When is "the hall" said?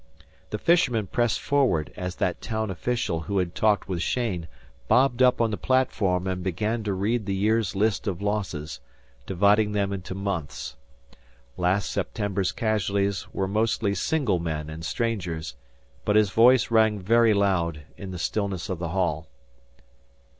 18.79-19.27